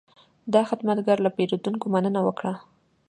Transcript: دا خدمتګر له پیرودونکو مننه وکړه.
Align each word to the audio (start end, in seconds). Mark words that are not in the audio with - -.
دا 0.53 0.61
خدمتګر 0.69 1.17
له 1.25 1.29
پیرودونکو 1.37 1.85
مننه 1.93 2.21
وکړه. 2.23 2.53